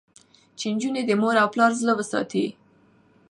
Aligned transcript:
چې 0.57 0.65
نجونې 0.73 1.01
د 1.05 1.11
مور 1.21 1.35
او 1.41 1.47
پلار 1.53 1.71
زړه 1.81 1.93
وساتي. 1.97 2.45